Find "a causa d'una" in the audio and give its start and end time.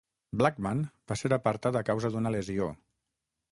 1.79-2.35